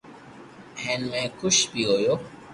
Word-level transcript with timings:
ھين 0.81 1.01
۾ 1.11 1.21
خوݾ 1.37 1.57
بي 1.71 1.81
ھويو 1.89 2.15